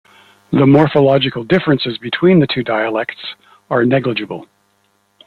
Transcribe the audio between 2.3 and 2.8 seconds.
the two